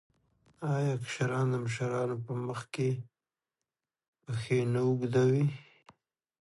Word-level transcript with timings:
آیا 0.73 0.93
کشران 1.05 1.47
د 1.51 1.55
مشرانو 1.63 2.15
په 2.25 2.33
مخ 2.45 2.59
کې 2.73 2.89
پښې 4.23 4.59
نه 4.73 4.81
اوږدوي؟ 4.87 5.45